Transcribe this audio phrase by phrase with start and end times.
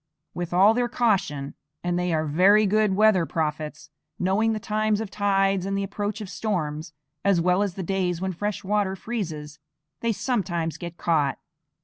[0.33, 1.53] With all their caution,
[1.83, 6.21] and they are very good weather prophets, knowing the times of tides and the approach
[6.21, 6.91] of storms,
[7.23, 9.59] as well as the days when fresh water freezes,
[9.99, 11.37] they sometimes get caught.